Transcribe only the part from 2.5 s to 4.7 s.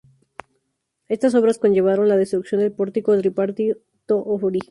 del pórtico tripartito original.